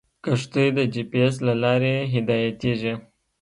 [0.23, 2.93] کښتۍ د جي پي ایس له لارې هدایتېږي.